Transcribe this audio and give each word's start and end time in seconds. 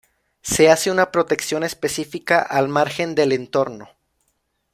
Se 0.41 0.71
hace 0.71 0.89
una 0.89 1.11
protección 1.11 1.63
específica 1.63 2.39
al 2.41 2.67
margen 2.69 3.13
del 3.13 3.33
entorno. 3.33 3.87